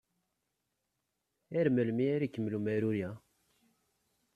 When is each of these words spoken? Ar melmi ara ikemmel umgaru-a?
Ar 1.59 1.67
melmi 1.75 2.05
ara 2.13 2.25
ikemmel 2.27 2.53
umgaru-a? 2.57 3.09